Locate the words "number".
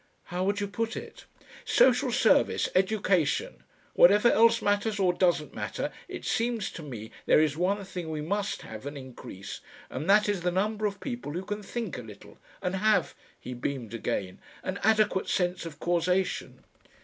10.49-10.87